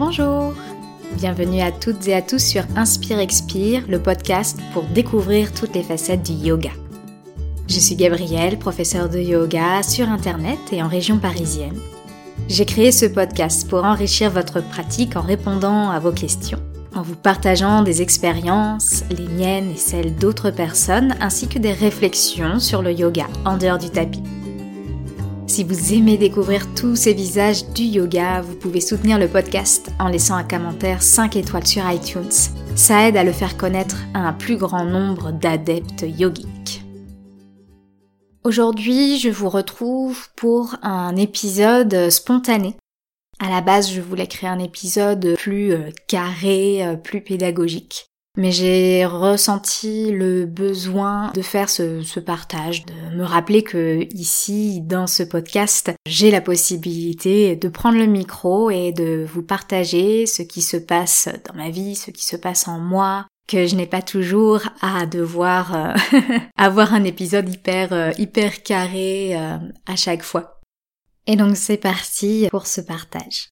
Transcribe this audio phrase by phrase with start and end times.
[0.00, 0.54] Bonjour
[1.18, 5.82] Bienvenue à toutes et à tous sur Inspire Expire, le podcast pour découvrir toutes les
[5.82, 6.70] facettes du yoga.
[7.68, 11.78] Je suis Gabrielle, professeure de yoga sur Internet et en région parisienne.
[12.48, 16.62] J'ai créé ce podcast pour enrichir votre pratique en répondant à vos questions,
[16.94, 22.58] en vous partageant des expériences, les miennes et celles d'autres personnes, ainsi que des réflexions
[22.58, 24.22] sur le yoga en dehors du tapis.
[25.50, 30.06] Si vous aimez découvrir tous ces visages du yoga, vous pouvez soutenir le podcast en
[30.06, 32.30] laissant un commentaire 5 étoiles sur iTunes.
[32.76, 36.84] Ça aide à le faire connaître à un plus grand nombre d'adeptes yogiques.
[38.44, 42.76] Aujourd'hui, je vous retrouve pour un épisode spontané.
[43.40, 48.09] À la base, je voulais créer un épisode plus euh, carré, euh, plus pédagogique
[48.40, 55.06] mais j'ai ressenti le besoin de faire ce, partage, de me rappeler que ici, dans
[55.06, 60.62] ce podcast, j'ai la possibilité de prendre le micro et de vous partager ce qui
[60.62, 64.00] se passe dans ma vie, ce qui se passe en moi, que je n'ai pas
[64.00, 65.94] toujours à devoir euh,
[66.56, 70.60] avoir un épisode hyper euh, hyper carré euh, à chaque fois.
[71.26, 73.50] Et donc c'est parti pour ce partage.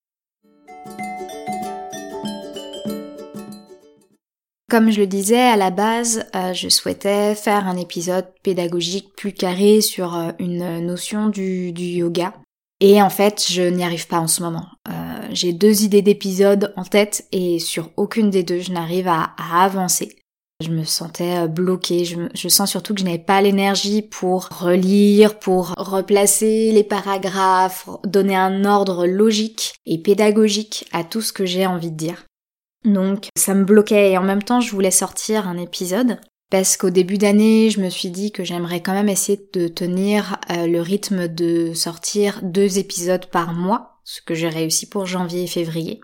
[4.70, 9.33] Comme je le disais à la base, euh, je souhaitais faire un épisode pédagogique plus
[9.33, 12.34] carré sur euh, une notion du, yoga.
[12.80, 14.66] Et en fait, je n'y arrive pas en ce moment.
[14.88, 14.92] Euh,
[15.30, 20.16] j'ai deux idées d'épisodes en tête et sur aucune des deux, je n'arrive à, avancer.
[20.62, 25.38] Je me sentais bloquée, je, je sens surtout que je n'avais pas l'énergie pour relire,
[25.38, 31.64] pour replacer les paragraphes, donner un ordre logique et pédagogique à tout ce que j'ai
[31.64, 32.28] envie de dire.
[32.84, 36.91] Donc ça me bloquait et en même temps je voulais sortir un épisode parce qu'au
[36.91, 40.81] début d'année je me suis dit que j'aimerais quand même essayer de tenir euh, le
[40.81, 46.00] rythme de sortir deux épisodes par mois, ce que j'ai réussi pour janvier et février.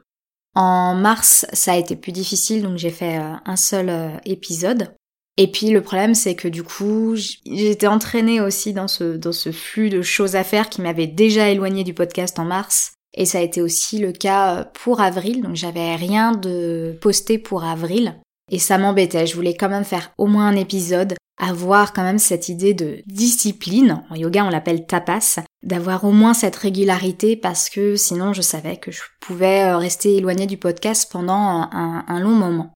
[0.55, 4.95] En mars ça a été plus difficile donc j'ai fait euh, un seul euh, épisode.
[5.37, 9.53] Et puis le problème c'est que du coup j'étais entraînée aussi dans ce, dans ce
[9.53, 13.39] flux de choses à faire qui m'avait déjà éloigné du podcast en mars et ça
[13.39, 18.17] a été aussi le cas euh, pour avril, donc j'avais rien de posté pour avril.
[18.51, 22.19] Et ça m'embêtait, je voulais quand même faire au moins un épisode, avoir quand même
[22.19, 27.71] cette idée de discipline, en yoga on l'appelle tapas, d'avoir au moins cette régularité parce
[27.71, 32.35] que sinon je savais que je pouvais euh, rester éloignée du podcast pendant un, long
[32.35, 32.73] moment.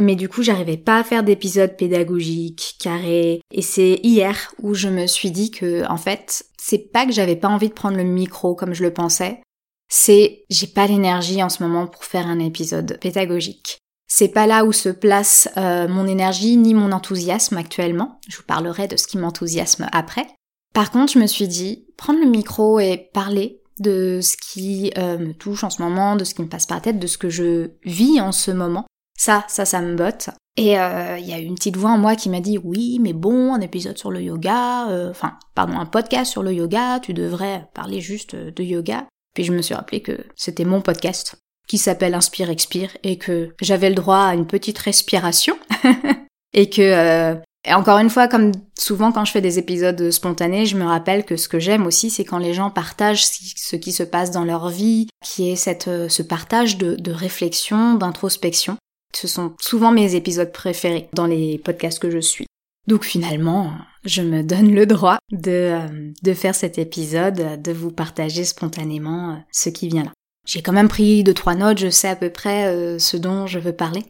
[0.00, 3.40] Mais du coup, j'arrivais pas à faire d'épisodes pédagogiques, carrés.
[3.52, 7.34] Et c'est hier où je me suis dit que, en fait, c'est pas que j'avais
[7.34, 9.40] pas envie de prendre le micro comme je le pensais,
[9.90, 13.78] c'est j'ai pas l'énergie en ce moment pour faire un épisode pédagogique.
[14.06, 18.18] C'est pas là où se place euh, mon énergie ni mon enthousiasme actuellement.
[18.28, 20.26] Je vous parlerai de ce qui m'enthousiasme après.
[20.74, 25.18] Par contre, je me suis dit, prendre le micro et parler de ce qui euh,
[25.18, 27.18] me touche en ce moment, de ce qui me passe par la tête, de ce
[27.18, 28.86] que je vis en ce moment.
[29.18, 30.30] Ça, ça, ça me botte.
[30.56, 33.12] Et euh, il y a une petite voix en moi qui m'a dit oui, mais
[33.12, 37.68] bon, un épisode sur le yoga, enfin, pardon, un podcast sur le yoga, tu devrais
[37.74, 39.06] parler juste de yoga.
[39.34, 41.36] Puis je me suis rappelé que c'était mon podcast
[41.68, 45.56] qui s'appelle Inspire Expire et que j'avais le droit à une petite respiration
[46.52, 47.34] et que euh,
[47.66, 51.24] et encore une fois, comme souvent quand je fais des épisodes spontanés, je me rappelle
[51.24, 54.44] que ce que j'aime aussi, c'est quand les gens partagent ce qui se passe dans
[54.44, 58.76] leur vie, qui est cette, euh, ce partage de, de réflexion, d'introspection.
[59.14, 62.46] Ce sont souvent mes épisodes préférés dans les podcasts que je suis.
[62.86, 63.72] Donc finalement,
[64.04, 69.32] je me donne le droit de, euh, de faire cet épisode, de vous partager spontanément
[69.32, 70.12] euh, ce qui vient là.
[70.46, 73.46] J'ai quand même pris deux trois notes, je sais à peu près euh, ce dont
[73.46, 74.04] je veux parler.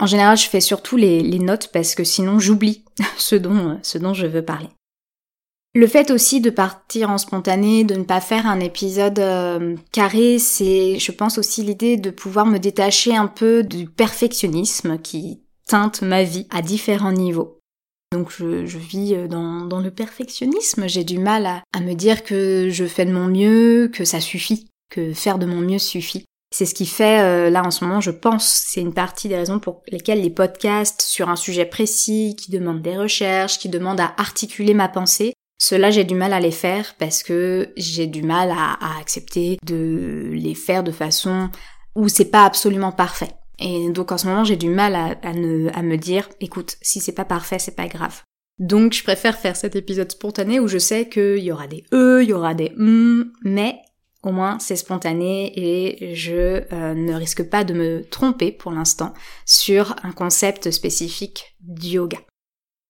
[0.00, 2.84] En général, je fais surtout les, les notes parce que sinon j'oublie
[3.16, 4.68] ce dont, ce dont je veux parler.
[5.74, 9.18] Le fait aussi de partir en spontané, de ne pas faire un épisode
[9.90, 15.40] carré, c'est, je pense aussi l'idée de pouvoir me détacher un peu du perfectionnisme qui
[15.66, 17.61] teinte ma vie à différents niveaux.
[18.12, 22.84] Donc je, vis euh, dans, le perfectionnisme, j'ai du mal à, me dire que je
[22.84, 26.26] fais de mon mieux, que ça suffit, que faire de mon mieux suffit.
[26.54, 29.36] C'est ce qui fait, euh, là en ce moment, je pense, c'est une partie des
[29.36, 34.00] raisons pour lesquelles les podcasts sur un sujet précis, qui demandent des recherches, qui demandent
[34.00, 38.22] à articuler ma pensée, cela j'ai du mal à les faire parce que j'ai du
[38.22, 41.48] mal à, à accepter de les faire de façon
[41.94, 43.30] où c'est pas absolument parfait.
[43.58, 45.32] Et donc en ce moment, j'ai du mal à, à,
[45.82, 48.22] me dire, écoute, si c'est pas parfait, c'est pas grave.
[48.58, 52.22] Donc je préfère faire cet épisode spontané où je sais qu'il y aura des e,
[52.22, 53.76] il y aura des m, mais
[54.22, 59.14] au moins c'est spontané et je euh, ne risque pas de me tromper pour l'instant
[59.46, 62.18] sur un concept spécifique du yoga.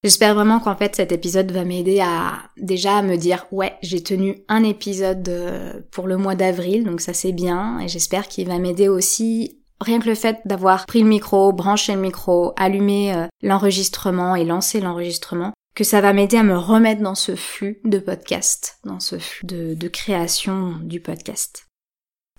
[0.04, 4.02] J'espère vraiment qu'en fait cet épisode va m'aider à déjà à me dire ouais j'ai
[4.02, 8.48] tenu un épisode euh, pour le mois d'avril donc ça c'est bien et j'espère qu'il
[8.48, 13.14] va m'aider aussi rien que le fait d'avoir pris le micro, branché le micro, allumé
[13.14, 17.80] euh, l'enregistrement et lancé l'enregistrement que ça va m'aider à me remettre dans ce flux
[17.84, 21.66] de podcast, dans ce flux de, création du podcast.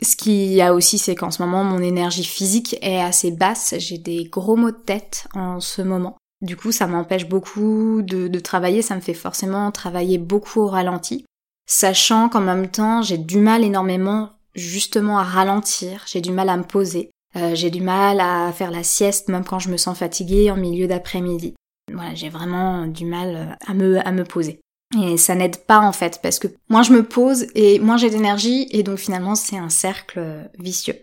[0.02, 3.76] Ce qui a aussi, c'est qu'en ce moment, mon énergie physique est assez basse.
[3.78, 6.18] J'ai des gros maux de tête en ce moment.
[6.42, 11.26] Du coup, ça m'empêche beaucoup de, travailler, ça me fait forcément travailler beaucoup au ralenti,
[11.68, 16.58] sachant qu'en même temps, j'ai du mal énormément justement à ralentir, j'ai du mal à
[16.58, 19.98] me poser, euh, j'ai du mal à faire la sieste même quand je me sens
[19.98, 21.56] fatiguée en milieu d'après-midi.
[21.92, 24.60] Voilà, j'ai vraiment du mal euh, à me, à me poser.
[25.02, 28.12] Et ça n'aide pas en fait, parce que moins je me pose et moins j'ai
[28.12, 30.98] d'énergie, et donc finalement c'est un cercle euh, vicieux.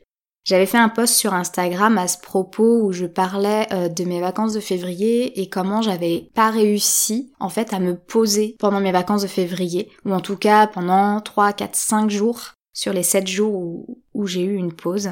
[0.44, 4.54] J'avais fait un post sur Instagram à ce propos où je parlais de mes vacances
[4.54, 9.20] de février et comment j'avais pas réussi en fait à me poser pendant mes vacances
[9.20, 13.84] de février ou en tout cas pendant 3, 4, 5 jours sur les 7 jours
[14.14, 15.10] où j'ai eu une pause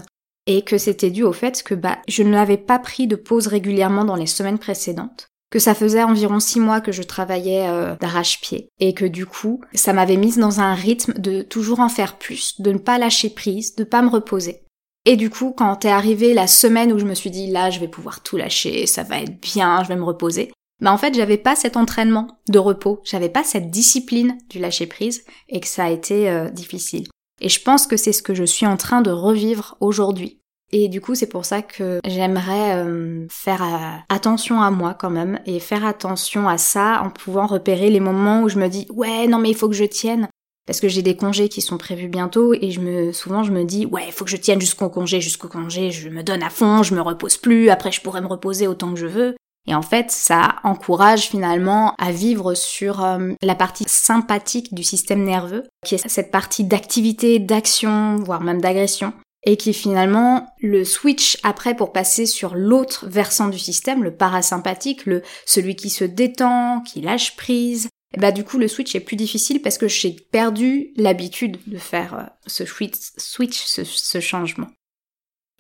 [0.48, 4.04] et que c'était dû au fait que bah je n'avais pas pris de pause régulièrement
[4.04, 8.68] dans les semaines précédentes que ça faisait environ six mois que je travaillais euh, d'arrache-pied
[8.80, 12.60] et que du coup ça m'avait mise dans un rythme de toujours en faire plus,
[12.60, 14.62] de ne pas lâcher prise, de pas me reposer.
[15.04, 17.80] Et du coup, quand est arrivée la semaine où je me suis dit là, je
[17.80, 20.52] vais pouvoir tout lâcher, ça va être bien, je vais me reposer.
[20.82, 24.86] Bah en fait, j'avais pas cet entraînement de repos, j'avais pas cette discipline du lâcher
[24.86, 27.08] prise et que ça a été euh, difficile.
[27.40, 30.37] Et je pense que c'est ce que je suis en train de revivre aujourd'hui.
[30.70, 35.10] Et du coup, c'est pour ça que j'aimerais euh, faire euh, attention à moi quand
[35.10, 38.86] même et faire attention à ça en pouvant repérer les moments où je me dis
[38.90, 40.28] ouais non mais il faut que je tienne
[40.66, 43.64] parce que j'ai des congés qui sont prévus bientôt et je me souvent je me
[43.64, 46.50] dis ouais il faut que je tienne jusqu'au congé jusqu'au congé je me donne à
[46.50, 49.36] fond je me repose plus après je pourrais me reposer autant que je veux
[49.66, 55.24] et en fait ça encourage finalement à vivre sur euh, la partie sympathique du système
[55.24, 59.14] nerveux qui est cette partie d'activité d'action voire même d'agression
[59.44, 65.06] et qui finalement le switch après pour passer sur l'autre versant du système, le parasympathique,
[65.06, 69.00] le celui qui se détend, qui lâche prise, et bah du coup le switch est
[69.00, 74.68] plus difficile parce que j'ai perdu l'habitude de faire euh, ce switch, ce, changement.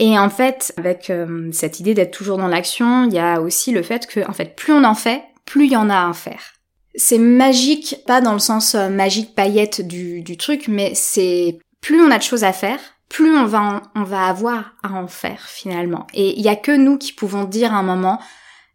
[0.00, 3.72] Et en fait, avec euh, cette idée d'être toujours dans l'action, il y a aussi
[3.72, 6.12] le fait que en fait plus on en fait, plus il y en a à
[6.12, 6.54] faire.
[6.94, 12.10] C'est magique, pas dans le sens euh, magique paillette du truc, mais c'est plus on
[12.10, 16.06] a de choses à faire, plus on va, on va avoir à en faire finalement.
[16.14, 18.20] Et il y a que nous qui pouvons dire à un moment,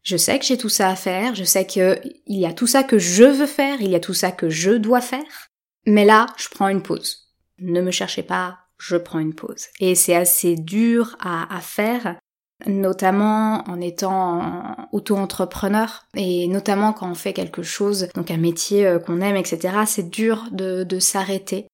[0.01, 2.68] je sais que j'ai tout ça à faire, je sais que il y a tout
[2.68, 5.50] ça que je veux faire, il y a tout ça que je dois faire,
[5.85, 7.30] mais là, je prends une pause.
[7.59, 9.68] Ne me cherchez pas, je prends une pause.
[9.80, 12.18] Et c'est assez dur à, faire,
[12.65, 19.00] notamment en étant auto-entrepreneur et notamment quand on fait quelque chose, donc un métier euh,
[19.00, 19.83] qu'on aime, etc.
[19.86, 21.68] C'est dur de, de s'arrêter.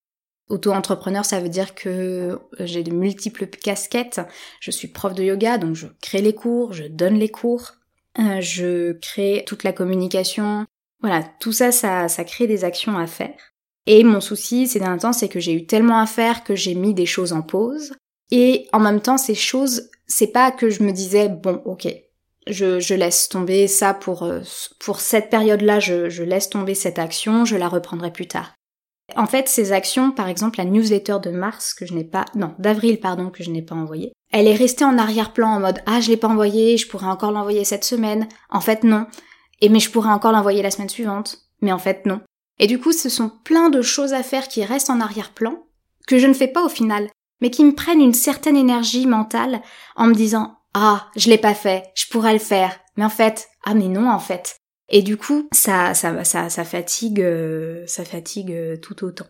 [0.49, 4.19] Auto-entrepreneur, ça veut dire que j'ai de multiples casquettes.
[4.59, 7.73] Je suis prof de yoga, donc je crée les cours, je donne les cours,
[8.17, 10.65] euh, je crée toute la communication.
[11.01, 13.37] Voilà, tout ça, ça, ça crée des actions à faire.
[13.85, 16.73] Et mon souci ces derniers temps, c'est que j'ai eu tellement à faire que j'ai
[16.73, 17.93] mis des choses en pause.
[18.31, 21.87] Et en même temps, ces choses, c'est pas que je me disais, bon, ok,
[22.47, 24.41] je, je laisse tomber ça pour, euh,
[24.79, 28.53] pour cette période-là, je, je laisse tomber cette action, je la reprendrai plus tard.
[29.15, 32.53] En fait, ces actions, par exemple la newsletter de mars que je n'ai pas, non,
[32.59, 36.01] d'avril pardon, que je n'ai pas envoyée, elle est restée en arrière-plan en mode ah
[36.01, 38.27] je l'ai pas envoyée, je pourrais encore l'envoyer cette semaine.
[38.49, 39.07] En fait non.
[39.61, 41.39] Et mais je pourrais encore l'envoyer la semaine suivante.
[41.61, 42.21] Mais en fait non.
[42.59, 45.63] Et du coup, ce sont plein de choses à faire qui restent en arrière-plan
[46.07, 47.07] que je ne fais pas au final,
[47.41, 49.61] mais qui me prennent une certaine énergie mentale
[49.95, 52.79] en me disant ah je l'ai pas fait, je pourrais le faire.
[52.97, 54.57] Mais en fait ah mais non en fait.
[54.89, 59.27] Et du coup, ça, ça, ça, ça fatigue, euh, ça fatigue euh, tout autant.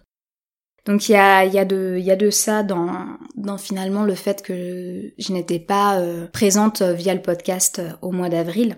[0.85, 4.15] Donc il y a, y, a de, y a de ça dans, dans finalement le
[4.15, 8.77] fait que je n'étais pas euh, présente via le podcast au mois d'avril.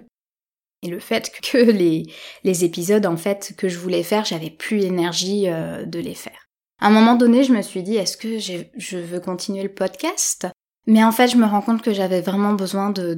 [0.82, 2.04] Et le fait que les,
[2.44, 6.48] les épisodes en fait que je voulais faire, j'avais plus l'énergie de les faire.
[6.80, 10.48] À un moment donné, je me suis dit, est-ce que je veux continuer le podcast?
[10.88, 13.18] Mais en fait, je me rends compte que j'avais vraiment besoin de,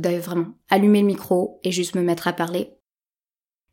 [0.69, 2.71] allumer le micro et juste me mettre à parler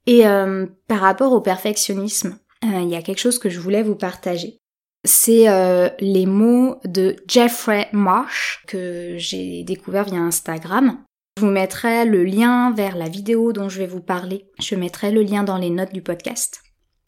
[0.07, 3.83] et euh, par rapport au perfectionnisme, euh, il y a quelque chose que je voulais
[3.83, 4.59] vous partager.
[5.04, 10.99] C'est euh, les mots de Jeffrey Marsh que j'ai découvert via Instagram.
[11.38, 14.47] Je vous mettrai le lien vers la vidéo dont je vais vous parler.
[14.61, 16.61] Je mettrai le lien dans les notes du podcast.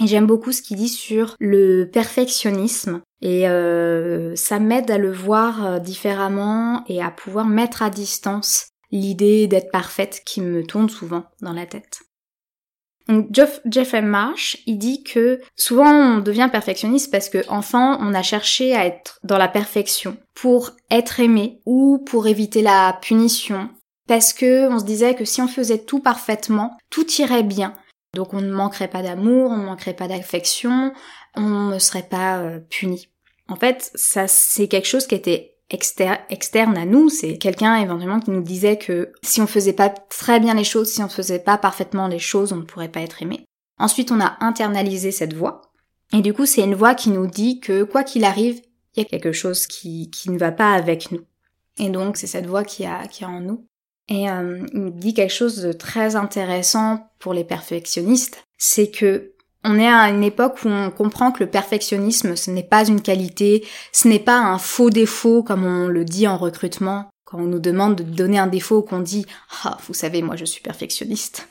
[0.03, 3.43] J'aime beaucoup ce qu'il dit sur le perfectionnisme et
[4.37, 10.23] ça m'aide à le voir différemment et à pouvoir mettre à distance l'idée d'être parfaite
[10.25, 12.01] qui me tourne souvent dans la tête.
[13.67, 18.75] Jeffrey Marsh, il dit que souvent on devient perfectionniste parce que enfant on a cherché
[18.75, 23.71] à être dans la perfection pour être aimé ou pour éviter la punition
[24.07, 27.75] parce que on se disait que si on faisait tout parfaitement, tout irait bien.
[28.15, 30.93] Donc on ne manquerait pas d'amour, on ne manquerait pas d'affection,
[31.35, 33.09] on ne serait pas euh, puni.
[33.49, 38.31] En fait, ça c'est quelque chose qui était externe à nous, c'est quelqu'un éventuellement qui
[38.31, 41.59] nous disait que si on faisait pas très bien les choses, si on faisait pas
[41.59, 43.45] parfaitement les choses, on ne pourrait pas être aimé.
[43.79, 45.63] Ensuite, on a internalisé cette voix.
[46.13, 48.61] Et du coup, c'est une voix qui nous dit que quoi qu'il arrive,
[48.95, 51.23] il y a quelque chose qui, qui ne va pas avec nous.
[51.79, 53.67] Et donc, c'est cette voix qui a, qui a en nous.
[54.09, 59.32] Et euh, il dit quelque chose de très intéressant pour les perfectionnistes, c'est que
[59.65, 63.01] on est à une époque où on comprend que le perfectionnisme, ce n'est pas une
[63.01, 67.47] qualité, ce n'est pas un faux défaut comme on le dit en recrutement, quand on
[67.47, 69.27] nous demande de donner un défaut qu'on dit
[69.65, 71.49] «Ah, vous savez, moi je suis perfectionniste».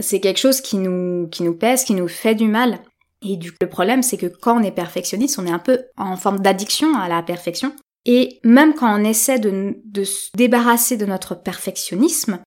[0.00, 2.78] C'est quelque chose qui nous, qui nous pèse, qui nous fait du mal.
[3.22, 6.16] Et du le problème, c'est que quand on est perfectionniste, on est un peu en
[6.16, 7.74] forme d'addiction à la perfection.
[8.04, 12.38] Et même quand on essaie de se débarrasser de notre perfectionnisme,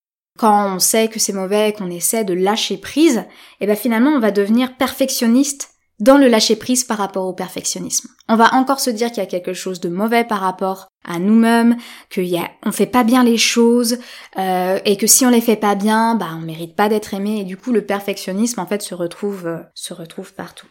[0.41, 3.25] quand on sait que c'est mauvais, qu'on essaie de lâcher prise, et
[3.61, 5.69] eh ben finalement on va devenir perfectionniste
[5.99, 8.09] dans le lâcher prise par rapport au perfectionnisme.
[8.27, 11.19] On va encore se dire qu'il y a quelque chose de mauvais par rapport à
[11.19, 11.77] nous-mêmes,
[12.09, 13.99] qu'il y a, on fait pas bien les choses,
[14.39, 17.41] euh, et que si on les fait pas bien, bah on mérite pas d'être aimé,
[17.41, 20.65] et du coup le perfectionnisme en fait se retrouve, euh, se retrouve partout.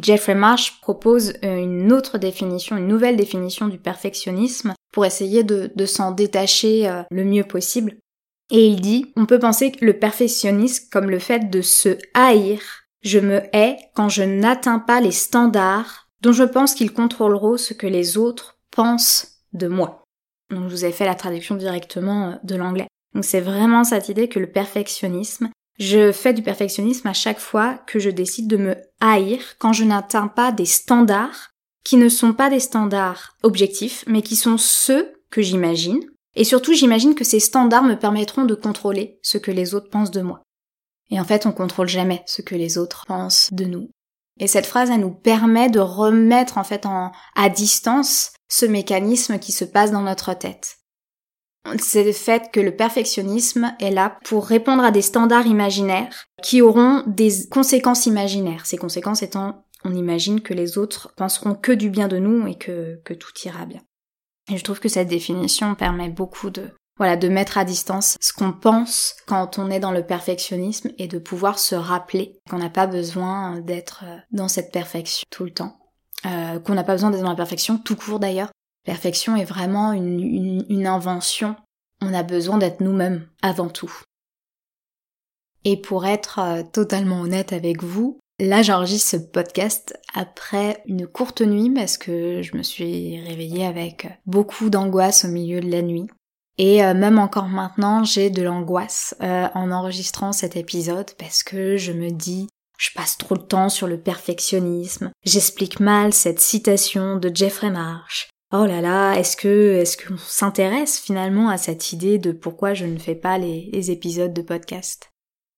[0.00, 5.72] Jeffrey Marsh propose euh, une autre définition, une nouvelle définition du perfectionnisme pour essayer de,
[5.74, 7.96] de s'en détacher le mieux possible.
[8.52, 12.60] Et il dit, on peut penser le perfectionnisme comme le fait de se haïr.
[13.00, 17.72] Je me hais quand je n'atteins pas les standards dont je pense qu'ils contrôleront ce
[17.72, 20.04] que les autres pensent de moi.
[20.50, 22.86] Donc je vous ai fait la traduction directement euh, de l'anglais.
[23.14, 27.78] Donc c'est vraiment cette idée que le perfectionnisme, je fais du perfectionnisme à chaque fois
[27.86, 31.50] que je décide de me haïr quand je n'atteins pas des standards
[31.84, 36.00] qui ne sont pas des standards objectifs, mais qui sont ceux que j'imagine,
[36.34, 40.10] et surtout, j'imagine que ces standards me permettront de contrôler ce que les autres pensent
[40.10, 40.42] de moi.
[41.10, 43.90] Et en fait, on contrôle jamais ce que les autres pensent de nous.
[44.40, 49.38] Et cette phrase, elle nous permet de remettre en fait en, à distance ce mécanisme
[49.38, 50.78] qui se passe dans notre tête.
[51.78, 56.60] C'est le fait que le perfectionnisme est là pour répondre à des standards imaginaires qui
[56.60, 58.66] auront des conséquences imaginaires.
[58.66, 62.56] Ces conséquences étant, on imagine que les autres penseront que du bien de nous et
[62.56, 63.80] que, que tout ira bien.
[64.52, 66.68] Et je trouve que cette définition permet beaucoup de,
[66.98, 71.08] voilà, de mettre à distance ce qu'on pense quand on est dans le perfectionnisme et
[71.08, 75.52] de pouvoir se rappeler qu'on n'a pas besoin d'être euh, dans cette perfection tout le
[75.52, 75.78] temps.
[76.26, 78.50] Euh, qu'on n'a pas besoin d'être dans la perfection tout court d'ailleurs.
[78.84, 81.56] Perfection est vraiment une, invention.
[82.02, 83.92] On a besoin d'être nous-mêmes avant tout.
[85.64, 91.42] Et pour être euh, totalement honnête avec vous, Là, j'enregistre ce podcast après une courte
[91.42, 96.08] nuit parce que je me suis réveillée avec beaucoup d'angoisse au milieu de la nuit.
[96.58, 101.76] Et euh, même encore maintenant, j'ai de l'angoisse euh, en enregistrant cet épisode parce que
[101.76, 102.48] je me dis,
[102.80, 108.28] je passe trop de temps sur le perfectionnisme, j'explique mal cette citation de Jeffrey Marsh.
[108.52, 112.86] Oh là là, est-ce que est-ce qu'on s'intéresse finalement à cette idée de pourquoi je
[112.86, 115.11] ne fais pas les épisodes de podcast?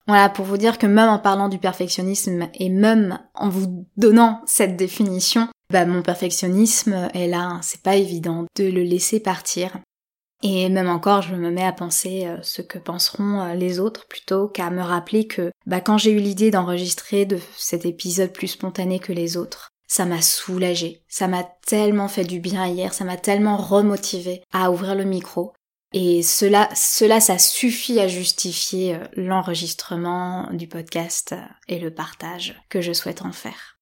[0.07, 4.43] Voilà, pour vous dire que même en parlant du perfectionnisme et même en vous donnant
[4.47, 9.79] cette définition, bah mon perfectionnisme est là, c'est pas évident de le laisser partir.
[10.43, 14.07] Et même encore, je me mets à penser euh, ce que penseront euh, les autres
[14.07, 18.49] plutôt qu'à me rappeler que bah quand j'ai eu l'idée d'enregistrer de cet épisode plus
[18.49, 23.05] spontané que les autres, ça m'a soulagé, ça m'a tellement fait du bien hier, ça
[23.05, 25.55] m'a tellement remotivé à ouvrir le micro,
[25.97, 32.61] et cela, cela, ça suffit à justifier euh, l'enregistrement du podcast euh, et le partage
[32.69, 33.79] que je souhaite en faire.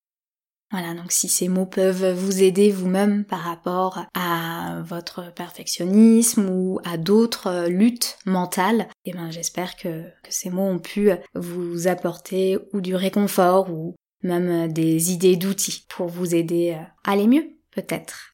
[0.70, 6.80] Voilà, donc si ces mots peuvent vous aider vous-même par rapport à votre perfectionnisme ou
[6.84, 11.88] à d'autres euh, luttes mentales, eh ben j'espère que, que ces mots ont pu vous
[11.88, 17.56] apporter ou du réconfort ou même des idées d'outils pour vous aider à aller mieux,
[17.70, 18.31] peut-être.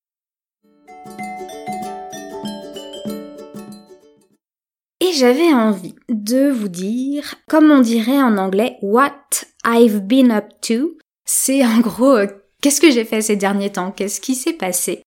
[5.08, 9.14] Et j'avais envie de vous dire, comme on dirait en anglais, what
[9.64, 10.98] I've been up to.
[11.24, 12.26] C'est en gros, euh,
[12.60, 15.02] qu'est-ce que j'ai fait ces derniers temps, qu'est-ce qui s'est passé?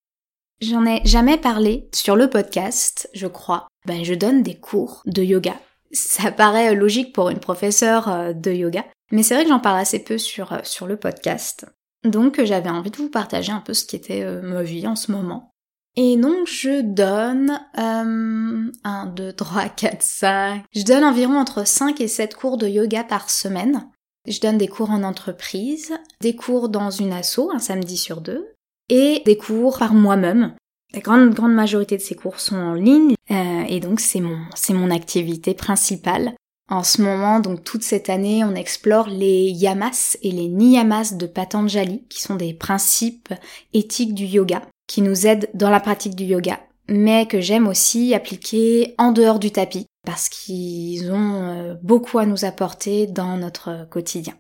[0.60, 3.68] J'en ai jamais parlé sur le podcast, je crois.
[3.86, 5.54] Ben, je donne des cours de yoga.
[5.92, 9.82] Ça paraît logique pour une professeure euh, de yoga, mais c'est vrai que j'en parle
[9.82, 11.68] assez peu sur, euh, sur le podcast.
[12.04, 15.12] Donc j'avais envie de vous partager un peu ce qui était ma vie en ce
[15.12, 15.51] moment.
[15.98, 20.64] Et donc je donne euh, 1, 2, 3, 4, 5.
[20.74, 23.90] Je donne environ entre 5 et 7 cours de yoga par semaine.
[24.28, 28.54] Je donne des cours en entreprise, des cours dans une asso un samedi sur deux,
[28.88, 30.56] et des cours par moi-même.
[30.94, 34.38] La grande grande majorité de ces cours sont en ligne, euh, et donc c'est mon
[34.56, 36.34] c'est mon activité principale.
[36.70, 41.26] En ce moment, donc toute cette année, on explore les yamas et les niyamas de
[41.26, 43.34] Patanjali, qui sont des principes
[43.74, 48.14] éthiques du yoga, qui nous aident dans la pratique du yoga, mais que j'aime aussi
[48.14, 53.88] appliquer en dehors du tapis, parce qu'ils ont euh, beaucoup à nous apporter dans notre
[53.90, 54.34] quotidien.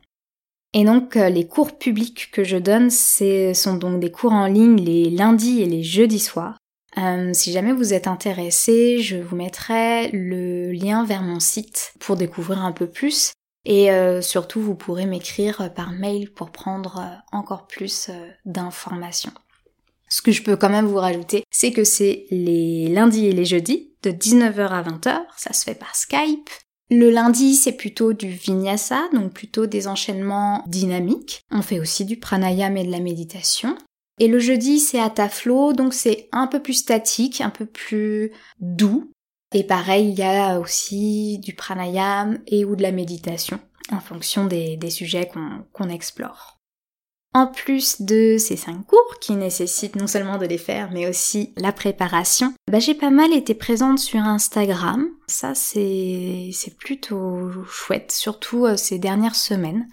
[0.73, 4.47] Et donc euh, les cours publics que je donne, ce sont donc des cours en
[4.47, 6.57] ligne les lundis et les jeudis soirs.
[6.97, 12.17] Euh, si jamais vous êtes intéressé, je vous mettrai le lien vers mon site pour
[12.17, 13.31] découvrir un peu plus.
[13.63, 13.89] Et
[14.21, 18.09] surtout, vous pourrez m'écrire par mail pour prendre encore plus
[18.43, 19.33] d'informations.
[20.11, 23.45] Ce que je peux quand même vous rajouter, c'est que c'est les lundis et les
[23.45, 26.49] jeudis, de 19h à 20h, ça se fait par Skype.
[26.89, 31.39] Le lundi, c'est plutôt du vinyasa, donc plutôt des enchaînements dynamiques.
[31.49, 33.77] On fait aussi du pranayama et de la méditation.
[34.19, 38.33] Et le jeudi, c'est à taflo, donc c'est un peu plus statique, un peu plus
[38.59, 39.13] doux.
[39.53, 44.45] Et pareil, il y a aussi du pranayama et ou de la méditation, en fonction
[44.45, 45.31] des, sujets
[45.71, 46.60] qu'on explore.
[47.33, 51.53] En plus de ces cinq cours qui nécessitent non seulement de les faire mais aussi
[51.55, 55.07] la préparation, bah, j'ai pas mal été présente sur Instagram.
[55.27, 59.87] Ça c'est plutôt chouette, surtout euh, ces dernières semaines.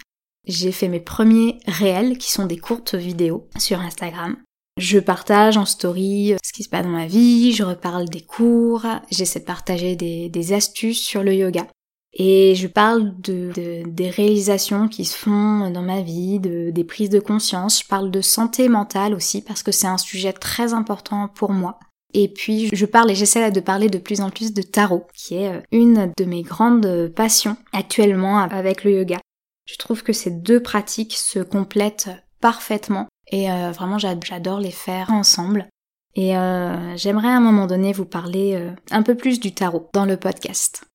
[0.47, 4.35] J'ai fait mes premiers réels qui sont des courtes vidéos sur Instagram.
[4.77, 8.21] Je partage en story euh, ce qui se passe dans ma vie, je reparle des
[8.21, 11.67] cours, j'essaie de partager des astuces sur le yoga.
[12.13, 17.09] Et je parle de, des réalisations qui se font dans ma vie, de, des prises
[17.09, 17.81] de conscience.
[17.83, 21.79] Je parle de santé mentale aussi parce que c'est un sujet très important pour moi.
[22.13, 25.35] Et puis je parle et j'essaie de parler de plus en plus de tarot, qui
[25.35, 29.19] est euh, une de mes grandes passions actuellement avec le yoga.
[29.65, 32.09] Je trouve que ces deux pratiques se complètent
[32.41, 35.67] parfaitement et euh, vraiment j'adore les faire ensemble.
[36.15, 40.05] Et euh, j'aimerais à un moment donné vous parler un peu plus du tarot dans
[40.05, 40.88] le podcast.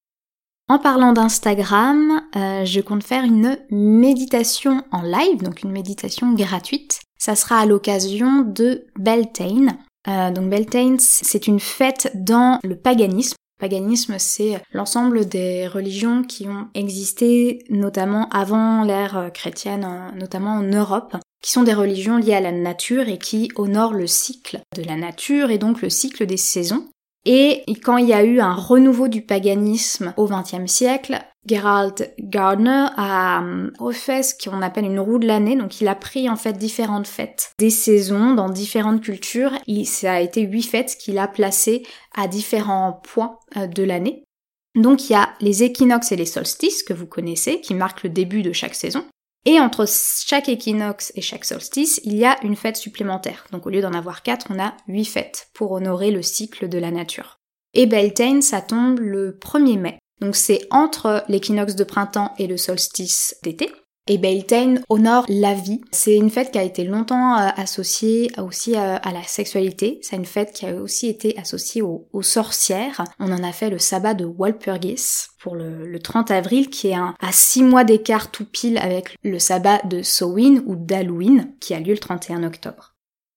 [0.67, 7.01] En parlant d'Instagram, euh, je compte faire une méditation en live, donc une méditation gratuite.
[7.19, 9.77] Ça sera à l'occasion de Beltane.
[10.09, 13.37] Euh, donc Beltane, c'est une fête dans le paganisme.
[13.61, 21.17] Paganisme, c'est l'ensemble des religions qui ont existé, notamment avant l'ère chrétienne, notamment en Europe,
[21.43, 24.97] qui sont des religions liées à la nature et qui honorent le cycle de la
[24.97, 26.89] nature et donc le cycle des saisons.
[27.27, 32.87] Et quand il y a eu un renouveau du paganisme au XXe siècle, Gerald Gardner
[32.97, 36.37] a euh, refait ce qu'on appelle une roue de l'année, donc il a pris en
[36.37, 39.53] fait différentes fêtes des saisons dans différentes cultures.
[39.67, 41.83] Il, ça a été huit fêtes qu'il a placées
[42.15, 44.25] à différents points euh, de l'année.
[44.75, 48.11] Donc il y a les équinoxes et les solstices que vous connaissez, qui marquent le
[48.11, 49.05] début de chaque saison.
[49.47, 53.47] Et entre chaque équinoxe et chaque solstice, il y a une fête supplémentaire.
[53.53, 56.79] Donc au lieu d'en avoir quatre, on a huit fêtes pour honorer le cycle de
[56.79, 57.41] la nature.
[57.75, 59.99] Et Beltane, ça tombe le 1er mai.
[60.21, 63.71] Donc c'est entre l'équinoxe de printemps et le solstice d'été.
[64.07, 65.81] Et Beltane honore la vie.
[65.91, 69.99] C'est une fête qui a été longtemps euh, associée aussi à, la sexualité.
[70.03, 73.03] C'est une fête qui a aussi été associée aux, sorcières.
[73.19, 77.15] On en a fait le sabbat de Walpurgis pour le, 30 avril, qui est un,
[77.19, 81.81] à six mois d'écart tout pile avec le sabbat de Samhain ou d'Halloween, qui a
[81.81, 82.95] lieu le 31 octobre.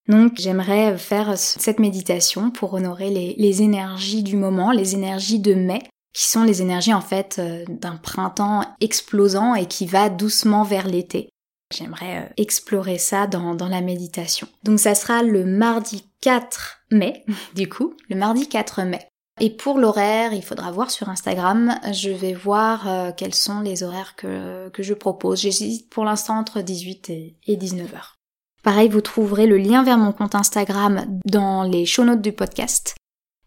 [0.07, 5.83] Donc j'aimerais faire cette méditation pour honorer les, énergies du moment, les énergies de mai,
[6.17, 10.87] qui sont les énergies en fait euh, d'un printemps explosant et qui va doucement vers
[10.87, 11.29] l'été.
[11.71, 14.47] J'aimerais euh, explorer ça dans, la méditation.
[14.63, 17.23] Donc ça sera le mardi 4 mai,
[17.55, 19.07] du coup, le mardi 4 mai.
[19.39, 21.75] Et pour l'horaire, il faudra voir sur Instagram.
[21.93, 25.41] Je vais voir euh, quels sont les horaires que, je propose.
[25.41, 28.15] J'hésite pour l'instant entre 18 et, et 19 heures.
[28.63, 32.95] Pareil, vous trouverez le lien vers mon compte Instagram dans les show notes du podcast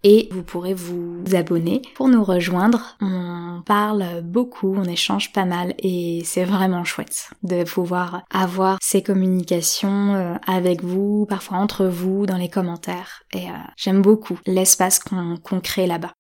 [0.03, 2.97] et vous pourrez vous abonner pour nous rejoindre.
[3.01, 9.03] On parle beaucoup, on échange pas mal et c'est vraiment chouette de pouvoir avoir ces
[9.03, 13.23] communications euh, avec vous, parfois entre vous, dans les commentaires.
[13.35, 16.13] Et euh, j'aime beaucoup l'espace qu'on crée là-bas.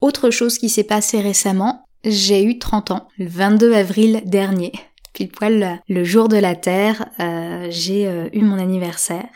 [0.00, 4.72] Autre chose qui s'est passé récemment, j'ai eu 30 ans, le 22 avril dernier.
[5.12, 9.26] Pile poil le jour de la Terre, euh, j'ai eu mon anniversaire.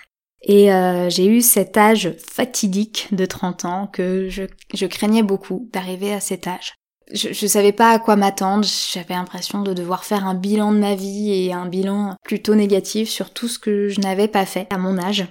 [0.42, 6.12] Et euh, j'ai eu cet âge fatidique de 30 ans que je, craignais beaucoup d'arriver
[6.12, 6.74] à cet âge.
[7.12, 10.78] Je, je savais pas à quoi m'attendre, j'avais l'impression de devoir faire un bilan de
[10.78, 14.66] ma vie et un bilan plutôt négatif sur tout ce que je n'avais pas fait
[14.70, 15.26] à mon âge.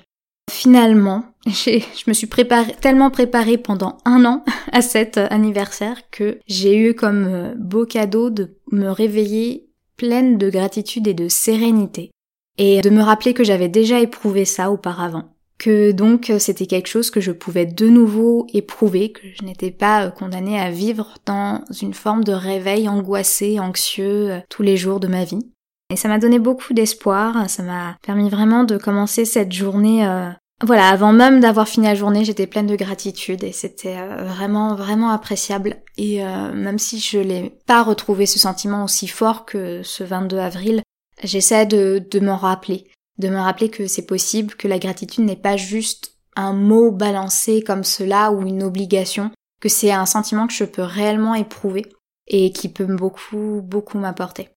[0.50, 6.78] Finalement, je me suis préparée, tellement préparée pendant un an à cet anniversaire que j'ai
[6.78, 12.12] eu comme euh, beau cadeau de me réveiller pleine de gratitude et de sérénité.
[12.58, 15.34] Et de me rappeler que j'avais déjà éprouvé ça auparavant.
[15.58, 20.10] Que donc c'était quelque chose que je pouvais de nouveau éprouver, que je n'étais pas
[20.10, 25.08] condamnée à vivre dans une forme de réveil angoissé, anxieux euh, tous les jours de
[25.08, 25.52] ma vie.
[25.92, 30.32] Et ça m'a donné beaucoup d'espoir, ça m'a permis vraiment de commencer cette journée euh,
[30.64, 34.76] voilà, avant même d'avoir fini la journée, j'étais pleine de gratitude et c'était euh, vraiment
[34.76, 35.78] vraiment appréciable.
[35.98, 40.38] Et euh, même si je n'ai pas retrouvé ce sentiment aussi fort que ce 22
[40.38, 40.84] avril,
[41.24, 45.36] j'essaie de, de m'en rappeler, de me rappeler que c'est possible, que la gratitude n'est
[45.36, 50.54] pas juste un mot balancé comme cela ou une obligation, que c'est un sentiment que
[50.54, 51.86] je peux réellement éprouver
[52.28, 54.50] et qui peut beaucoup beaucoup m'apporter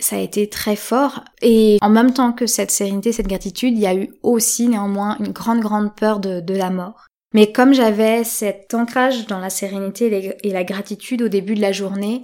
[0.00, 1.24] ça a été très fort.
[1.42, 5.16] Et en même temps que cette sérénité, cette gratitude, il y a eu aussi néanmoins
[5.20, 7.06] une grande, grande peur de, de la mort.
[7.32, 11.72] Mais comme j'avais cet ancrage dans la sérénité et la gratitude au début de la
[11.72, 12.22] journée,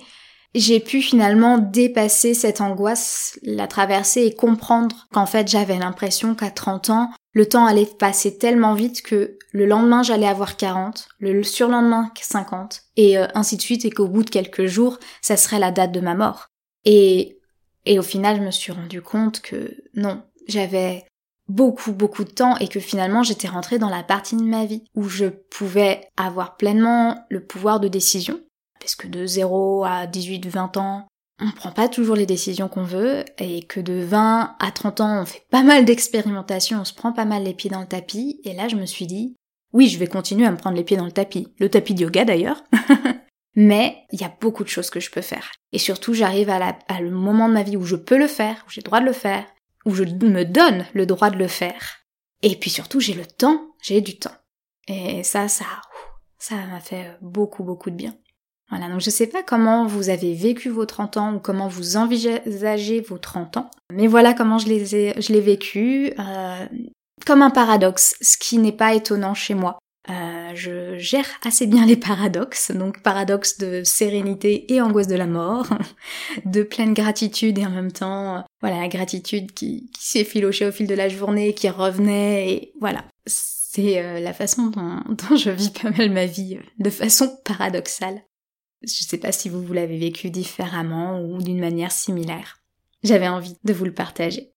[0.56, 6.50] j'ai pu finalement dépasser cette angoisse, la traverser et comprendre qu'en fait j'avais l'impression qu'à
[6.50, 11.42] 30 ans, le temps allait passer tellement vite que le lendemain j'allais avoir 40, le
[11.42, 15.58] surlendemain 50, et euh, ainsi de suite, et qu'au bout de quelques jours, ça serait
[15.58, 16.48] la date de ma mort.
[16.84, 17.38] Et
[17.88, 21.04] et au final, je me suis rendu compte que non, j'avais
[21.48, 24.82] beaucoup beaucoup de temps et que finalement j'étais rentrée dans la partie de ma vie
[24.96, 28.40] où je pouvais avoir pleinement le pouvoir de décision.
[28.80, 31.06] Parce que de 0 à 18, 20 ans,
[31.40, 35.22] on prend pas toujours les décisions qu'on veut et que de 20 à 30 ans,
[35.22, 38.40] on fait pas mal d'expérimentation, on se prend pas mal les pieds dans le tapis.
[38.44, 39.36] Et là, je me suis dit,
[39.72, 41.48] oui, je vais continuer à me prendre les pieds dans le tapis.
[41.58, 42.64] Le tapis de yoga d'ailleurs.
[43.54, 45.50] Mais il y a beaucoup de choses que je peux faire.
[45.72, 48.70] Et surtout, j'arrive à le moment de ma vie où je peux le faire, où
[48.70, 49.46] j'ai le droit de le faire,
[49.86, 51.98] où je me donne le droit de le faire.
[52.42, 54.34] Et puis surtout, j'ai le temps, j'ai du temps.
[54.88, 55.64] Et ça, ça,
[56.38, 58.14] ça m'a fait beaucoup, beaucoup de bien.
[58.70, 61.96] Voilà, donc je sais pas comment vous avez vécu vos 30 ans ou comment vous
[61.96, 66.66] envisagez vos 30 ans, mais voilà comment je les ai, je l'ai vécu, euh,
[67.24, 69.79] comme un paradoxe, ce qui n'est pas étonnant chez moi.
[70.09, 75.26] Euh, je gère assez bien les paradoxes, donc paradoxe de sérénité et angoisse de la
[75.26, 75.66] mort,
[76.44, 80.72] de pleine gratitude et en même temps, voilà, la gratitude qui, qui s'est filochée au
[80.72, 83.05] fil de la journée, qui revenait, et voilà.
[83.26, 88.22] C'est euh, la façon dont, dont, je vis pas mal ma vie, de façon paradoxale.
[88.82, 92.58] Je sais pas si vous, vous l'avez vécu différemment ou d'une manière similaire.
[93.02, 94.52] J'avais envie de vous le partager.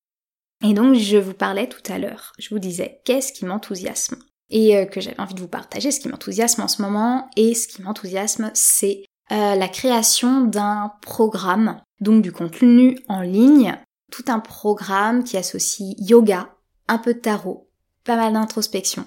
[0.64, 2.34] Et donc, je vous parlais tout à l'heure.
[2.38, 4.18] Je vous disais, qu'est-ce qui m'enthousiasme?
[4.50, 7.30] Et euh, que j'avais envie de vous partager, ce qui m'enthousiasme en ce moment.
[7.38, 13.78] Et ce qui m'enthousiasme, c'est euh, la création d'un programme, donc du contenu en ligne,
[14.12, 16.56] tout un programme qui associe yoga,
[16.88, 17.70] un peu de tarot,
[18.04, 19.06] pas mal d'introspection.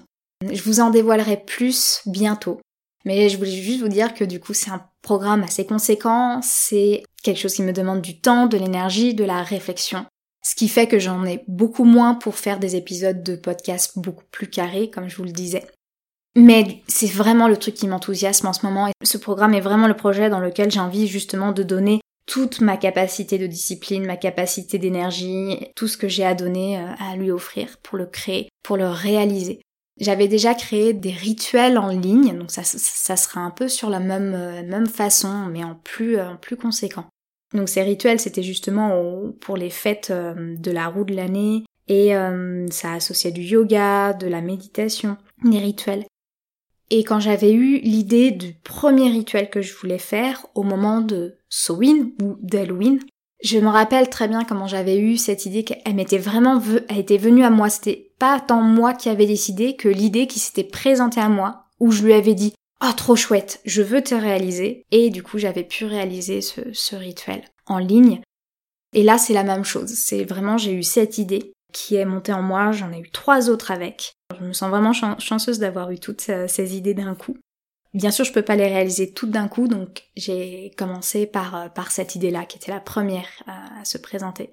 [0.49, 2.59] Je vous en dévoilerai plus bientôt.
[3.05, 7.03] Mais je voulais juste vous dire que du coup c'est un programme assez conséquent, c'est
[7.23, 10.05] quelque chose qui me demande du temps, de l'énergie, de la réflexion.
[10.45, 14.25] Ce qui fait que j'en ai beaucoup moins pour faire des épisodes de podcast beaucoup
[14.31, 15.65] plus carrés, comme je vous le disais.
[16.35, 19.87] Mais c'est vraiment le truc qui m'enthousiasme en ce moment et ce programme est vraiment
[19.87, 24.17] le projet dans lequel j'ai envie justement de donner toute ma capacité de discipline, ma
[24.17, 28.49] capacité d'énergie, tout ce que j'ai à donner euh, à lui offrir pour le créer,
[28.63, 29.61] pour le réaliser.
[29.99, 34.33] J'avais déjà créé des rituels en ligne, donc ça, sera un peu sur la même,
[34.33, 37.05] euh, même façon, mais en plus, euh, en plus conséquent.
[37.53, 38.99] Donc ces rituels, c'était justement
[39.39, 42.13] pour les fêtes euh, de la roue de l'année et
[42.71, 46.05] ça associait du yoga, de la méditation, des rituels.
[46.89, 51.35] Et quand j'avais eu l'idée du premier rituel que je voulais faire au moment de
[51.49, 52.99] Sowin ou d'Halloween,
[53.43, 57.17] je me rappelle très bien comment j'avais eu cette idée qu'elle m'était vraiment elle était
[57.17, 57.69] venue à moi.
[57.69, 61.91] C'était pas tant moi qui avais décidé que l'idée qui s'était présentée à moi, où
[61.91, 64.85] je lui avais dit ah oh, trop chouette, je veux te réaliser.
[64.91, 68.21] Et du coup, j'avais pu réaliser ce, rituel en ligne.
[68.93, 69.89] Et là, c'est la même chose.
[69.89, 72.71] C'est vraiment, j'ai eu cette idée qui est montée en moi.
[72.71, 74.13] J'en ai eu trois autres avec.
[74.37, 77.37] Je me sens vraiment chanceuse d'avoir eu toutes ces idées d'un coup.
[77.93, 81.69] Bien sûr, je peux pas les réaliser toutes d'un coup, donc j'ai commencé par, euh,
[81.69, 84.51] par cette idée-là, qui était la première à se présenter.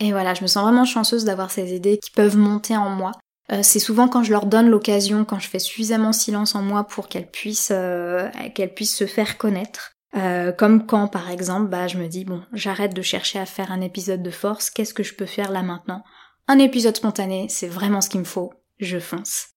[0.00, 3.12] Et voilà, je me sens vraiment chanceuse d'avoir ces idées qui peuvent monter en moi
[3.52, 6.84] euh, c'est souvent quand je leur donne l'occasion, quand je fais suffisamment silence en moi
[6.84, 9.92] pour qu'elles puissent, euh, qu'elles puissent se faire connaître.
[10.16, 13.72] Euh, comme quand, par exemple, bah, je me dis bon, j'arrête de chercher à faire
[13.72, 14.70] un épisode de force.
[14.70, 16.02] Qu'est-ce que je peux faire là maintenant?
[16.48, 18.52] Un épisode spontané, c'est vraiment ce qu'il me faut.
[18.78, 19.48] Je fonce.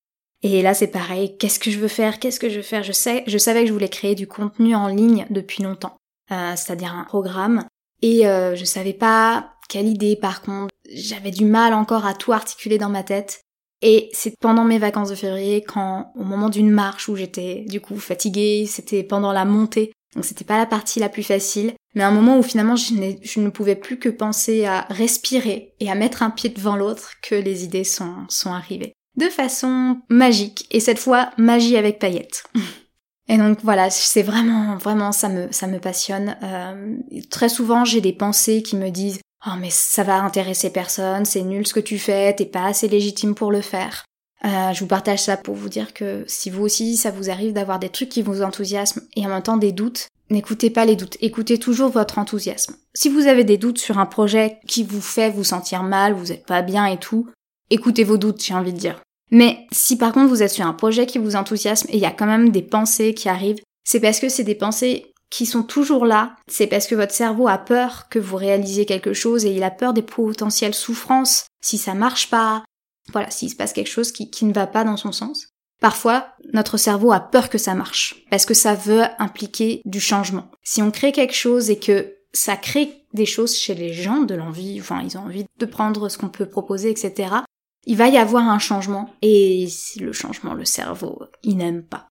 [0.44, 1.38] Et là, c'est pareil.
[1.38, 2.20] Qu'est-ce que je veux faire?
[2.20, 2.84] Qu'est-ce que je veux faire?
[2.84, 5.96] Je sais, je savais que je voulais créer du contenu en ligne depuis longtemps,
[6.30, 7.66] c'est-à-dire un programme.
[8.02, 10.18] Et je savais pas quelle idée.
[10.18, 13.42] Par contre, j'avais du mal encore à tout articuler dans ma tête.
[13.82, 17.82] Et c'est pendant mes vacances de février, quand, au moment d'une marche où j'étais du
[17.82, 22.04] coup fatiguée, c'était pendant la montée, donc c'était pas la partie la plus facile, mais
[22.04, 25.96] un moment où finalement je, je, ne pouvais plus que penser à respirer et à
[25.96, 28.94] mettre un pied devant l'autre que les idées sont, sont arrivées.
[29.16, 32.44] De façon magique, et cette fois magie avec paillettes.
[33.30, 36.36] Et donc voilà, c'est vraiment, vraiment, ça me, ça me passionne.
[36.44, 36.98] Euh,
[37.30, 41.42] très souvent, j'ai des pensées qui me disent Oh mais ça va intéresser personne, c'est
[41.42, 44.06] nul ce que tu fais, t'es pas assez légitime pour le faire.
[44.46, 47.54] Euh, je vous partage ça pour vous dire que si vous aussi ça vous arrive
[47.54, 50.98] d'avoir des trucs qui vous enthousiasment et en même temps des doutes, n'écoutez pas les
[50.98, 52.76] doutes, écoutez toujours votre enthousiasme.
[52.94, 56.32] Si vous avez des doutes sur un projet qui vous fait vous sentir mal, vous
[56.32, 57.30] êtes pas bien et tout,
[57.70, 59.02] écoutez vos doutes, j'ai envie de dire.
[59.32, 62.06] Mais si par contre vous êtes sur un projet qui vous enthousiasme et il y
[62.06, 65.64] a quand même des pensées qui arrivent, c'est parce que c'est des pensées qui sont
[65.64, 69.52] toujours là, c'est parce que votre cerveau a peur que vous réalisiez quelque chose et
[69.52, 72.64] il a peur des potentielles souffrances si ça marche pas,
[73.12, 75.48] voilà, s'il se passe quelque chose qui, qui ne va pas dans son sens.
[75.82, 80.50] Parfois, notre cerveau a peur que ça marche, parce que ça veut impliquer du changement.
[80.64, 84.36] Si on crée quelque chose et que ça crée des choses chez les gens, de
[84.36, 87.36] l'envie, enfin ils ont envie de prendre ce qu'on peut proposer, etc.,
[87.86, 89.68] il va y avoir un changement, et
[90.00, 92.08] le changement, le cerveau, il n'aime pas.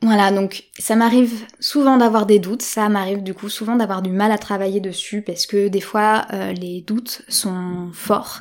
[0.00, 4.10] Voilà, donc ça m'arrive souvent d'avoir des doutes, ça m'arrive du coup souvent d'avoir du
[4.10, 8.38] mal à travailler dessus parce que des fois euh, les doutes sont forts.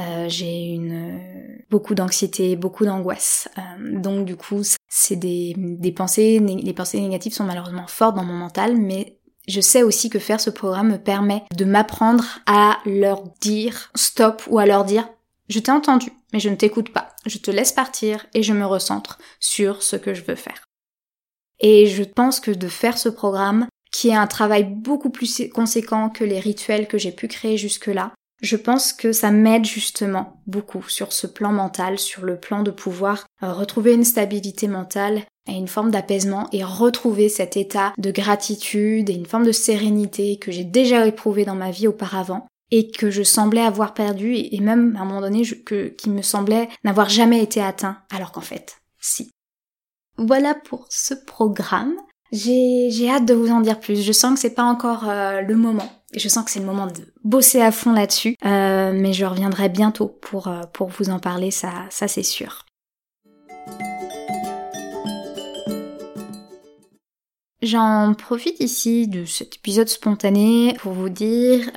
[0.00, 3.48] Euh, j'ai une beaucoup d'anxiété, beaucoup d'angoisse.
[3.58, 8.24] Euh, donc du coup, c'est des, des pensées, les pensées négatives sont malheureusement fortes dans
[8.24, 12.78] mon mental, mais je sais aussi que faire ce programme me permet de m'apprendre à
[12.86, 15.08] leur dire stop ou à leur dire
[15.48, 17.10] je t'ai entendu, mais je ne t'écoute pas.
[17.26, 20.64] Je te laisse partir et je me recentre sur ce que je veux faire.
[21.60, 26.10] Et je pense que de faire ce programme, qui est un travail beaucoup plus conséquent
[26.10, 30.88] que les rituels que j'ai pu créer jusque-là, je pense que ça m'aide justement beaucoup
[30.88, 35.66] sur ce plan mental, sur le plan de pouvoir retrouver une stabilité mentale et une
[35.66, 40.64] forme d'apaisement et retrouver cet état de gratitude et une forme de sérénité que j'ai
[40.64, 45.00] déjà éprouvé dans ma vie auparavant et que je semblais avoir perdu et même à
[45.00, 49.30] un moment donné que, qui me semblait n'avoir jamais été atteint alors qu'en fait, si.
[50.16, 51.94] Voilà pour ce programme.
[52.32, 54.02] J'ai hâte de vous en dire plus.
[54.02, 55.90] Je sens que c'est pas encore euh, le moment.
[56.14, 58.36] Je sens que c'est le moment de bosser à fond là-dessus.
[58.44, 62.66] Euh, mais je reviendrai bientôt pour, euh, pour vous en parler, ça, ça c'est sûr.
[67.60, 71.68] J'en profite ici de cet épisode spontané pour vous dire,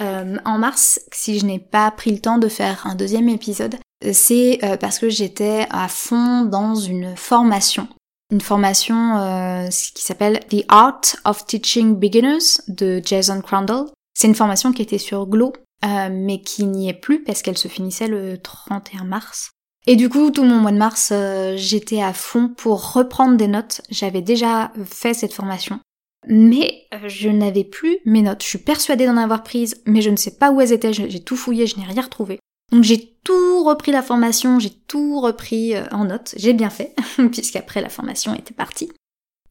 [0.46, 3.78] en mars, si je n'ai pas pris le temps de faire un deuxième épisode,
[4.12, 7.88] c'est parce que j'étais à fond dans une formation
[8.32, 13.86] une formation euh, qui s'appelle The Art of Teaching Beginners de Jason Crandall.
[14.14, 15.54] C'est une formation qui était sur Glow,
[15.86, 19.52] euh, mais qui n'y est plus parce qu'elle se finissait le 31 mars.
[19.88, 23.48] Et du coup, tout mon mois de mars, euh, j'étais à fond pour reprendre des
[23.48, 23.82] notes.
[23.90, 25.80] J'avais déjà fait cette formation.
[26.28, 28.44] Mais je n'avais plus mes notes.
[28.44, 30.94] Je suis persuadée d'en avoir prises, mais je ne sais pas où elles étaient.
[30.94, 32.40] J'ai tout fouillé, je n'ai rien retrouvé.
[32.72, 36.96] Donc j'ai tout repris la formation, j'ai tout repris euh, en notes, j'ai bien fait,
[37.32, 38.92] puisqu'après la formation était partie.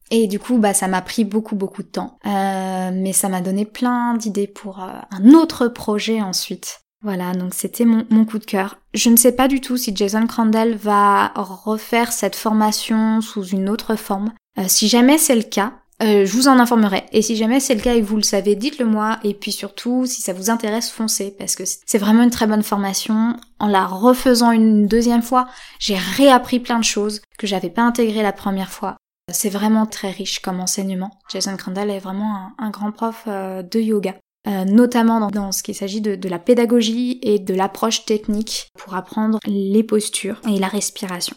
[0.09, 3.41] Et du coup, bah, ça m'a pris beaucoup beaucoup de temps, euh, mais ça m'a
[3.41, 6.81] donné plein d'idées pour euh, un autre projet ensuite.
[7.03, 8.77] Voilà, donc c'était mon, coup de cœur.
[8.93, 13.69] Je ne sais pas du tout si Jason Crandall va refaire cette formation sous une
[13.69, 14.31] autre forme.
[14.67, 17.03] si jamais c'est le cas, euh, je vous en informerai.
[17.11, 19.19] Et si jamais c'est le cas et que vous le savez, dites-le moi.
[19.23, 21.35] Et puis surtout, si ça vous intéresse, foncez.
[21.37, 23.35] Parce que c'est vraiment une très bonne formation.
[23.59, 25.47] En la refaisant une deuxième fois,
[25.79, 28.97] j'ai réappris plein de choses que j'avais pas intégrées la première fois.
[29.31, 31.11] C'est vraiment très riche comme enseignement.
[31.31, 34.15] Jason Crandall est vraiment un, grand prof euh, de yoga.
[34.47, 38.95] Euh, notamment dans, ce qui s'agit de, de, la pédagogie et de l'approche technique pour
[38.95, 41.35] apprendre les postures et la respiration.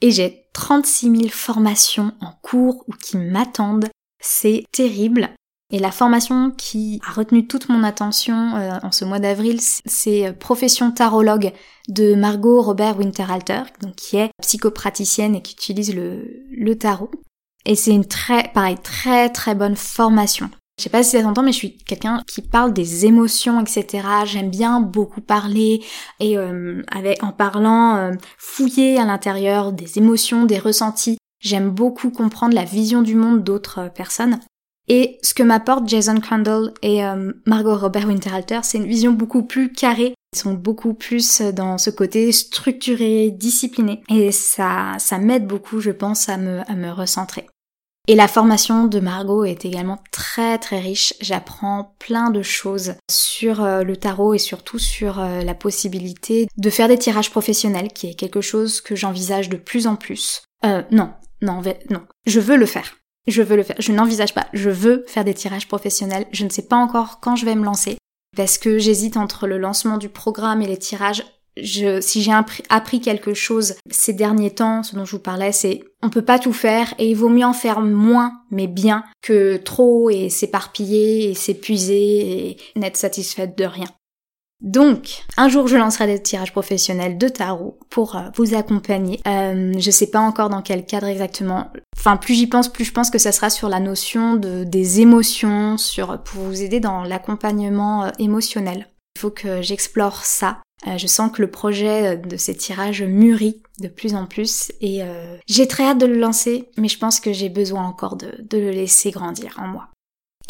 [0.00, 3.88] Et j'ai 36 000 formations en cours ou qui m'attendent.
[4.20, 5.30] C'est terrible.
[5.72, 10.26] Et la formation qui a retenu toute mon attention euh, en ce mois d'avril, c'est
[10.26, 11.52] euh, Profession tarologue
[11.88, 17.12] de Margot Robert Winterhalter, donc qui est psychopraticienne et qui utilise le, le tarot.
[17.64, 20.50] Et c'est une très, pareil, très très bonne formation.
[20.80, 24.02] Je sais pas si ça s'entend, mais je suis quelqu'un qui parle des émotions, etc.
[24.24, 25.84] J'aime bien beaucoup parler
[26.20, 31.18] et euh, avec, en parlant, euh, fouiller à l'intérieur des émotions, des ressentis.
[31.38, 34.40] J'aime beaucoup comprendre la vision du monde d'autres euh, personnes.
[34.88, 37.02] Et ce que m'apportent Jason Crandall et
[37.46, 40.14] Margot Robert Winterhalter, c'est une vision beaucoup plus carrée.
[40.34, 44.02] Ils sont beaucoup plus dans ce côté structuré, discipliné.
[44.08, 47.46] Et ça, ça m'aide beaucoup, je pense, à me, à me recentrer.
[48.08, 51.14] Et la formation de Margot est également très très riche.
[51.20, 56.70] J'apprends plein de choses sur euh, le tarot et surtout sur euh, la possibilité de
[56.70, 60.42] faire des tirages professionnels, qui est quelque chose que j'envisage de plus en plus.
[60.64, 62.02] Euh, non, non, non.
[62.26, 62.96] Je veux le faire.
[63.26, 63.76] Je veux le faire.
[63.78, 64.46] Je n'envisage pas.
[64.52, 66.26] Je veux faire des tirages professionnels.
[66.32, 67.98] Je ne sais pas encore quand je vais me lancer
[68.36, 71.24] parce que j'hésite entre le lancement du programme et les tirages.
[71.62, 72.32] Je, si j'ai
[72.68, 76.38] appris quelque chose ces derniers temps, ce dont je vous parlais, c'est on peut pas
[76.38, 81.30] tout faire et il vaut mieux en faire moins mais bien que trop et s'éparpiller
[81.30, 83.86] et s'épuiser et n'être satisfaite de rien.
[84.60, 89.18] Donc, un jour je lancerai des tirages professionnels de tarot pour euh, vous accompagner.
[89.26, 91.72] Euh, je sais pas encore dans quel cadre exactement.
[91.96, 95.00] Enfin, plus j'y pense, plus je pense que ça sera sur la notion de des
[95.00, 98.89] émotions, sur pour vous aider dans l'accompagnement euh, émotionnel.
[99.16, 100.62] Il faut que j'explore ça.
[100.86, 105.02] Euh, je sens que le projet de ces tirages mûrit de plus en plus et
[105.46, 108.70] j'ai très hâte de le lancer, mais je pense que j'ai besoin encore de, le
[108.70, 109.88] laisser grandir en moi.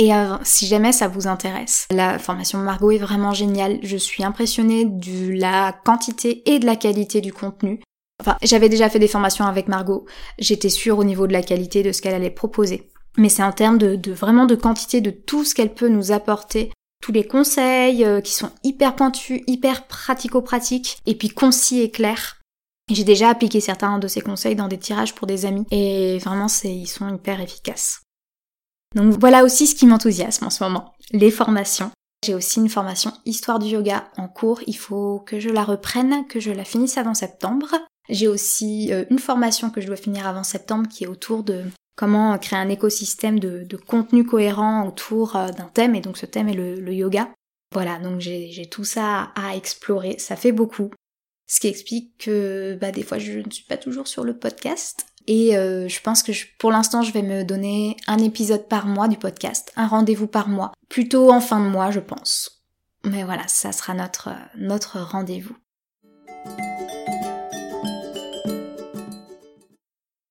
[0.01, 3.79] Et euh, si jamais ça vous intéresse, la formation Margot est vraiment géniale.
[3.83, 7.83] Je suis impressionnée de la quantité et de la qualité du contenu.
[8.19, 10.07] Enfin, j'avais déjà fait des formations avec Margot.
[10.39, 12.89] J'étais sûre au niveau de la qualité de ce qu'elle allait proposer.
[13.19, 16.73] Mais c'est en termes de, vraiment de quantité de tout ce qu'elle peut nous apporter.
[17.01, 22.39] Tous les conseils euh, qui sont hyper pointus, hyper pratico-pratiques, et puis concis et clairs.
[22.91, 26.49] J'ai déjà appliqué certains de ces conseils dans des tirages pour des amis, et vraiment,
[26.49, 28.03] c'est, ils sont hyper efficaces.
[28.95, 31.93] Donc voilà aussi ce qui m'enthousiasme en ce moment, les formations.
[32.25, 36.27] J'ai aussi une formation Histoire du yoga en cours, il faut que je la reprenne,
[36.27, 37.69] que je la finisse avant septembre.
[38.11, 41.65] J'ai aussi euh, une formation que je dois finir avant septembre qui est autour de
[42.01, 46.49] comment créer un écosystème de, contenu cohérent autour euh, d'un thème, et donc ce thème
[46.49, 47.29] est le, yoga.
[47.75, 50.91] Voilà, donc j'ai tout ça à explorer, ça fait beaucoup.
[51.47, 55.05] Ce qui explique que bah, des fois je ne suis pas toujours sur le podcast,
[55.27, 59.07] et euh, je pense que pour l'instant, je vais me donner un épisode par mois
[59.07, 62.63] du podcast, un rendez-vous par mois, plutôt en fin de mois, je pense.
[63.05, 65.57] Mais voilà, ça sera notre, notre rendez-vous.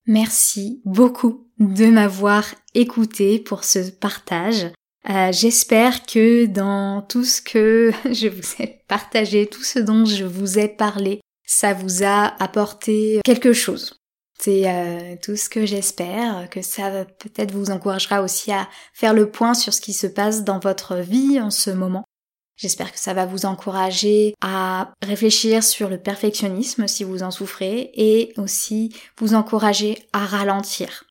[0.09, 2.43] Merci beaucoup de m'avoir
[2.73, 4.71] écouté pour ce partage.
[5.07, 10.25] Euh, j'espère que dans tout ce que je vous ai partagé, tout ce dont je
[10.25, 13.99] vous ai parlé, ça vous a apporté quelque chose.
[14.39, 19.29] C'est euh, tout ce que j'espère, que ça peut-être vous encouragera aussi à faire le
[19.29, 22.03] point sur ce qui se passe dans votre vie en ce moment.
[22.59, 27.89] J'espère que ça va vous encourager à réfléchir sur le perfectionnisme si vous en souffrez
[27.93, 31.05] et aussi vous encourager à ralentir.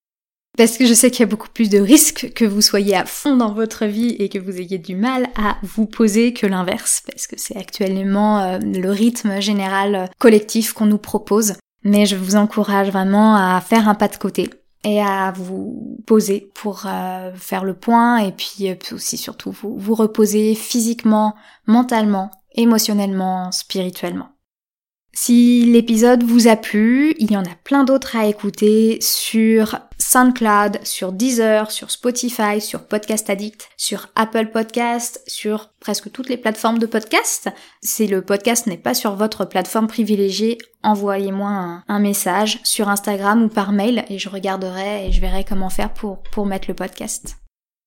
[0.58, 3.06] Parce que je sais qu'il y a beaucoup plus de risques que vous soyez à
[3.06, 7.02] fond dans votre vie et que vous ayez du mal à vous poser que l'inverse,
[7.10, 11.54] parce que c'est actuellement euh, le rythme général collectif qu'on nous propose.
[11.82, 14.50] Mais je vous encourage vraiment à faire un pas de côté
[14.84, 19.76] et à vous poser pour euh, faire le point et puis, euh, aussi surtout vous,
[19.76, 21.34] vous reposer physiquement,
[21.66, 24.28] mentalement, émotionnellement, spirituellement.
[25.20, 30.78] Si l'épisode vous a plu, il y en a plein d'autres à écouter sur SoundCloud,
[30.84, 36.78] sur Deezer, sur Spotify, sur Podcast Addict, sur Apple Podcast, sur presque toutes les plateformes
[36.78, 37.48] de podcast.
[37.82, 43.48] Si le podcast n'est pas sur votre plateforme privilégiée, envoyez-moi un, message sur Instagram ou
[43.48, 47.38] par mail et je regarderai et je verrai comment faire pour, pour mettre le podcast.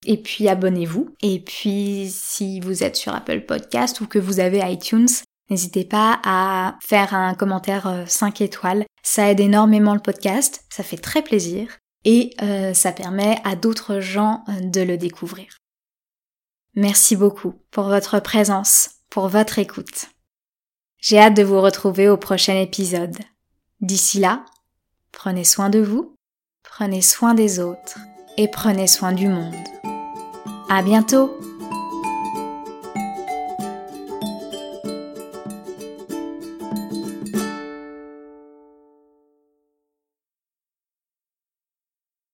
[0.04, 1.14] Et puis abonnez-vous.
[1.22, 5.08] Et puis si vous êtes sur Apple Podcast ou que vous avez iTunes,
[5.52, 8.86] N'hésitez pas à faire un commentaire 5 euh, étoiles.
[9.02, 11.68] Ça aide énormément le podcast, ça fait très plaisir
[12.06, 15.58] et euh, ça permet à d'autres gens euh, de le découvrir.
[16.74, 20.06] Merci beaucoup pour votre présence, pour votre écoute.
[21.02, 23.18] J'ai hâte de vous retrouver au prochain épisode.
[23.82, 24.46] D'ici là,
[25.10, 26.16] prenez soin de vous,
[26.62, 27.98] prenez soin des autres
[28.38, 29.54] et prenez soin du monde.
[30.70, 31.51] À bientôt!